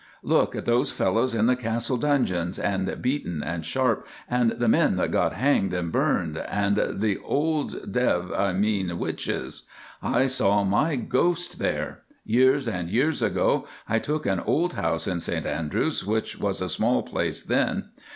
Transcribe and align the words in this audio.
Look 0.23 0.55
at 0.55 0.65
those 0.65 0.89
fellows 0.91 1.35
in 1.35 1.45
the 1.45 1.55
Castle 1.55 1.95
dungeons, 1.95 2.57
and 2.57 2.99
Beaton 3.03 3.43
and 3.43 3.63
Sharpe 3.63 4.07
and 4.27 4.49
the 4.53 4.67
men 4.67 4.95
that 4.95 5.11
got 5.11 5.33
hanged 5.33 5.75
and 5.75 5.91
burned, 5.91 6.39
and 6.39 6.77
the 6.99 7.19
old 7.23 7.93
dev⸺ 7.93 8.35
I 8.35 8.51
mean 8.51 8.97
witches. 8.97 9.67
I 10.01 10.25
saw 10.25 10.63
my 10.63 10.95
ghost 10.95 11.59
there. 11.59 12.01
Years 12.25 12.67
and 12.67 12.89
years 12.89 13.21
ago 13.21 13.67
I 13.87 13.99
took 13.99 14.25
an 14.25 14.39
old 14.39 14.73
house 14.73 15.05
in 15.05 15.19
St 15.19 15.45
Andrews, 15.45 16.03
which 16.03 16.39
was 16.39 16.63
a 16.63 16.67
small 16.69 17.03
place 17.03 17.43
then. 17.43 17.89